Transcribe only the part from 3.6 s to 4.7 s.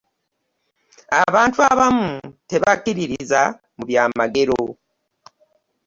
mu byamagero.